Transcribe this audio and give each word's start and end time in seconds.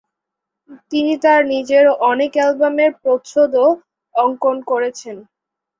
তিনি 0.91 1.13
তার 1.23 1.41
নিজের 1.53 1.83
অনেক 2.09 2.31
অ্যালবামের 2.37 2.91
প্রচ্ছদও 3.01 3.67
অঙ্কন 4.15 4.57
করেছেন। 4.71 5.15